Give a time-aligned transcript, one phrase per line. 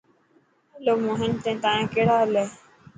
[0.73, 1.31] هلو موهن
[1.63, 2.45] تايانڪهڙا هال هي.